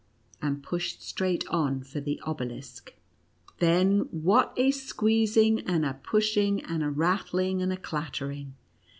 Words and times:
and 0.41 0.63
pushed 0.63 0.99
straight 1.03 1.45
on 1.49 1.83
for 1.83 1.99
the 2.01 2.19
obelisk. 2.23 2.95
Then 3.59 4.07
what 4.09 4.51
a 4.57 4.71
squeezing, 4.71 5.59
and 5.67 5.85
a 5.85 5.93
pushing, 6.01 6.63
and 6.63 6.81
a 6.81 6.89
rattling, 6.89 7.61
and 7.61 7.71
a 7.71 7.77
clattering. 7.77 8.55